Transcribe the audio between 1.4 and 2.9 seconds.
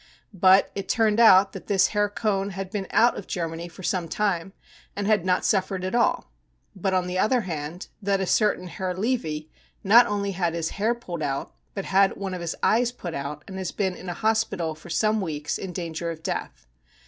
that this Herr Cohn had been